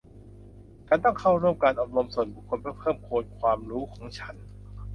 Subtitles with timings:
[0.87, 4.35] ฉันต้องเข้าร่วมการอบรมส่วนบุคคลเพื่อเพิ่มพูนความรู้ของฉัน